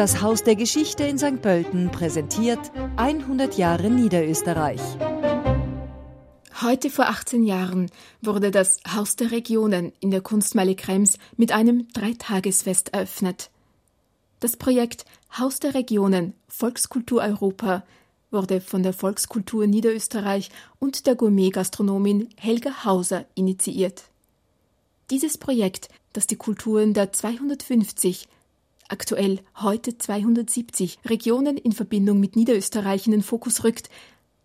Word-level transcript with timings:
Das 0.00 0.22
Haus 0.22 0.42
der 0.42 0.56
Geschichte 0.56 1.04
in 1.04 1.18
St. 1.18 1.42
Pölten 1.42 1.90
präsentiert 1.92 2.72
100 2.96 3.58
Jahre 3.58 3.90
Niederösterreich. 3.90 4.80
Heute 6.62 6.88
vor 6.88 7.08
18 7.08 7.44
Jahren 7.44 7.90
wurde 8.22 8.50
das 8.50 8.80
Haus 8.96 9.16
der 9.16 9.30
Regionen 9.30 9.92
in 10.00 10.10
der 10.10 10.22
Kunstmeile 10.22 10.74
Krems 10.74 11.18
mit 11.36 11.52
einem 11.52 11.86
Dreitagesfest 11.92 12.94
eröffnet. 12.94 13.50
Das 14.40 14.56
Projekt 14.56 15.04
Haus 15.38 15.60
der 15.60 15.74
Regionen 15.74 16.32
Volkskultur 16.48 17.20
Europa 17.20 17.84
wurde 18.30 18.62
von 18.62 18.82
der 18.82 18.94
Volkskultur 18.94 19.66
Niederösterreich 19.66 20.48
und 20.78 21.06
der 21.06 21.14
Gourmet-Gastronomin 21.14 22.30
Helga 22.38 22.86
Hauser 22.86 23.26
initiiert. 23.34 24.04
Dieses 25.10 25.36
Projekt, 25.36 25.90
das 26.14 26.26
die 26.26 26.36
Kulturen 26.36 26.94
der 26.94 27.12
250, 27.12 28.28
aktuell 28.90 29.40
heute 29.56 29.96
270 29.96 30.98
Regionen 31.04 31.56
in 31.56 31.72
Verbindung 31.72 32.20
mit 32.20 32.36
Niederösterreich 32.36 33.06
in 33.06 33.12
den 33.12 33.22
Fokus 33.22 33.64
rückt, 33.64 33.88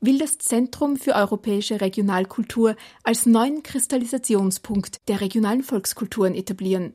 will 0.00 0.18
das 0.18 0.38
Zentrum 0.38 0.96
für 0.96 1.14
europäische 1.14 1.80
Regionalkultur 1.80 2.76
als 3.02 3.26
neuen 3.26 3.62
Kristallisationspunkt 3.62 5.08
der 5.08 5.20
regionalen 5.20 5.62
Volkskulturen 5.62 6.34
etablieren. 6.34 6.94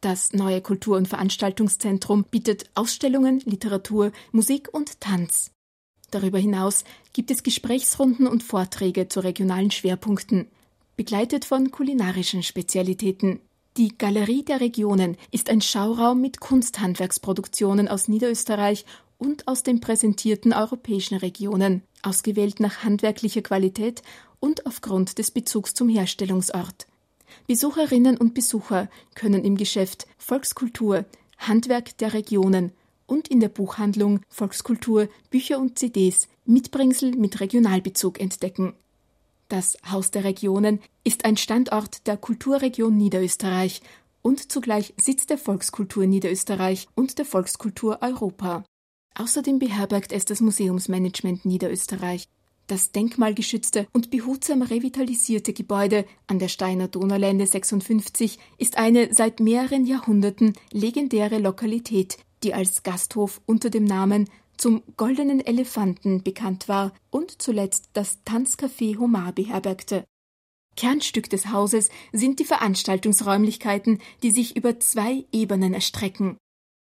Das 0.00 0.32
neue 0.32 0.60
Kultur- 0.60 0.96
und 0.96 1.08
Veranstaltungszentrum 1.08 2.24
bietet 2.24 2.70
Ausstellungen, 2.74 3.40
Literatur, 3.40 4.12
Musik 4.30 4.68
und 4.72 5.00
Tanz. 5.00 5.50
Darüber 6.10 6.38
hinaus 6.38 6.84
gibt 7.12 7.30
es 7.30 7.42
Gesprächsrunden 7.42 8.26
und 8.26 8.42
Vorträge 8.42 9.08
zu 9.08 9.20
regionalen 9.20 9.70
Schwerpunkten, 9.70 10.48
begleitet 10.96 11.44
von 11.44 11.70
kulinarischen 11.70 12.42
Spezialitäten. 12.42 13.40
Die 13.76 13.98
Galerie 13.98 14.42
der 14.42 14.62
Regionen 14.62 15.18
ist 15.32 15.50
ein 15.50 15.60
Schauraum 15.60 16.22
mit 16.22 16.40
Kunsthandwerksproduktionen 16.40 17.88
aus 17.88 18.08
Niederösterreich 18.08 18.86
und 19.18 19.46
aus 19.46 19.64
den 19.64 19.80
präsentierten 19.80 20.54
europäischen 20.54 21.18
Regionen, 21.18 21.82
ausgewählt 22.00 22.58
nach 22.58 22.84
handwerklicher 22.84 23.42
Qualität 23.42 24.00
und 24.40 24.64
aufgrund 24.64 25.18
des 25.18 25.30
Bezugs 25.30 25.74
zum 25.74 25.90
Herstellungsort. 25.90 26.86
Besucherinnen 27.46 28.16
und 28.16 28.32
Besucher 28.32 28.88
können 29.14 29.44
im 29.44 29.58
Geschäft 29.58 30.06
Volkskultur, 30.16 31.04
Handwerk 31.36 31.98
der 31.98 32.14
Regionen 32.14 32.72
und 33.04 33.28
in 33.28 33.40
der 33.40 33.50
Buchhandlung 33.50 34.20
Volkskultur 34.30 35.10
Bücher 35.28 35.58
und 35.58 35.78
CDs 35.78 36.28
Mitbringsel 36.46 37.14
mit 37.14 37.40
Regionalbezug 37.40 38.20
entdecken. 38.22 38.72
Das 39.48 39.76
Haus 39.90 40.10
der 40.10 40.24
Regionen 40.24 40.80
ist 41.04 41.24
ein 41.24 41.36
Standort 41.36 42.06
der 42.08 42.16
Kulturregion 42.16 42.96
Niederösterreich 42.96 43.80
und 44.22 44.50
zugleich 44.50 44.92
Sitz 44.96 45.26
der 45.26 45.38
Volkskultur 45.38 46.06
Niederösterreich 46.06 46.88
und 46.96 47.18
der 47.18 47.24
Volkskultur 47.24 47.98
Europa. 48.00 48.64
Außerdem 49.14 49.60
beherbergt 49.60 50.10
es 50.10 50.24
das 50.24 50.40
Museumsmanagement 50.40 51.44
Niederösterreich. 51.44 52.28
Das 52.66 52.90
denkmalgeschützte 52.90 53.86
und 53.92 54.10
behutsam 54.10 54.62
revitalisierte 54.62 55.52
Gebäude 55.52 56.04
an 56.26 56.40
der 56.40 56.48
Steiner 56.48 56.88
Donaulände 56.88 57.46
56 57.46 58.40
ist 58.58 58.76
eine 58.76 59.14
seit 59.14 59.38
mehreren 59.38 59.86
Jahrhunderten 59.86 60.54
legendäre 60.72 61.38
Lokalität, 61.38 62.18
die 62.42 62.52
als 62.52 62.82
Gasthof 62.82 63.40
unter 63.46 63.70
dem 63.70 63.84
Namen 63.84 64.28
zum 64.56 64.82
Goldenen 64.96 65.40
Elefanten 65.40 66.22
bekannt 66.22 66.68
war 66.68 66.92
und 67.10 67.40
zuletzt 67.42 67.90
das 67.92 68.18
Tanzcafé 68.24 68.98
Homar 68.98 69.32
beherbergte. 69.32 70.04
Kernstück 70.76 71.30
des 71.30 71.48
Hauses 71.48 71.90
sind 72.12 72.38
die 72.38 72.44
Veranstaltungsräumlichkeiten, 72.44 74.00
die 74.22 74.30
sich 74.30 74.56
über 74.56 74.78
zwei 74.78 75.24
Ebenen 75.32 75.72
erstrecken. 75.74 76.36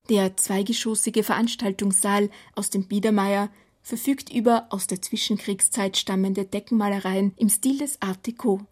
Der 0.09 0.38
zweigeschossige 0.38 1.23
Veranstaltungssaal 1.23 2.30
aus 2.55 2.69
dem 2.69 2.88
Biedermeier 2.88 3.49
verfügt 3.81 4.33
über 4.33 4.67
aus 4.69 4.88
der 4.88 5.02
Zwischenkriegszeit 5.02 5.97
stammende 5.97 6.45
Deckenmalereien 6.45 7.33
im 7.38 7.49
Stil 7.49 7.77
des 7.77 8.02
Art 8.02 8.26
Deco. 8.26 8.65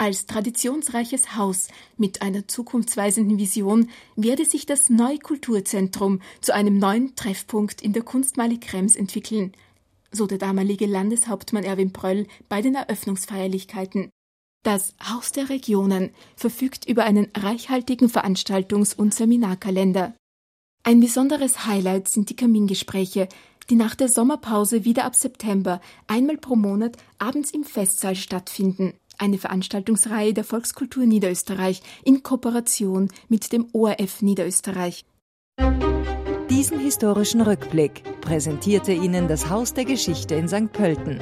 Als 0.00 0.24
traditionsreiches 0.24 1.36
Haus 1.36 1.68
mit 1.98 2.22
einer 2.22 2.48
zukunftsweisenden 2.48 3.36
Vision 3.36 3.90
werde 4.16 4.46
sich 4.46 4.64
das 4.64 4.88
Neukulturzentrum 4.88 6.22
zu 6.40 6.54
einem 6.54 6.78
neuen 6.78 7.14
Treffpunkt 7.16 7.82
in 7.82 7.92
der 7.92 8.02
Kunstmeile 8.02 8.58
Krems 8.58 8.96
entwickeln, 8.96 9.52
so 10.10 10.26
der 10.26 10.38
damalige 10.38 10.86
Landeshauptmann 10.86 11.64
Erwin 11.64 11.92
Pröll 11.92 12.26
bei 12.48 12.62
den 12.62 12.76
Eröffnungsfeierlichkeiten. 12.76 14.08
Das 14.62 14.94
Haus 15.06 15.32
der 15.32 15.50
Regionen 15.50 16.12
verfügt 16.34 16.86
über 16.86 17.04
einen 17.04 17.28
reichhaltigen 17.36 18.08
Veranstaltungs- 18.08 18.96
und 18.96 19.12
Seminarkalender. 19.12 20.14
Ein 20.82 21.00
besonderes 21.00 21.66
Highlight 21.66 22.08
sind 22.08 22.30
die 22.30 22.36
Kamingespräche, 22.36 23.28
die 23.68 23.76
nach 23.76 23.94
der 23.94 24.08
Sommerpause 24.08 24.86
wieder 24.86 25.04
ab 25.04 25.14
September 25.14 25.82
einmal 26.06 26.38
pro 26.38 26.56
Monat 26.56 26.96
abends 27.18 27.50
im 27.50 27.64
Festsaal 27.64 28.16
stattfinden 28.16 28.94
eine 29.20 29.38
Veranstaltungsreihe 29.38 30.34
der 30.34 30.44
Volkskultur 30.44 31.06
Niederösterreich 31.06 31.82
in 32.04 32.22
Kooperation 32.22 33.08
mit 33.28 33.52
dem 33.52 33.68
ORF 33.72 34.22
Niederösterreich. 34.22 35.04
Diesen 36.48 36.80
historischen 36.80 37.40
Rückblick 37.40 38.02
präsentierte 38.20 38.92
Ihnen 38.92 39.28
das 39.28 39.48
Haus 39.48 39.72
der 39.72 39.84
Geschichte 39.84 40.34
in 40.34 40.48
St. 40.48 40.72
Pölten. 40.72 41.20